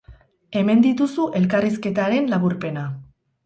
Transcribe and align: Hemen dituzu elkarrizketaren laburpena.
Hemen 0.61 0.81
dituzu 0.85 1.27
elkarrizketaren 1.41 2.29
laburpena. 2.35 2.91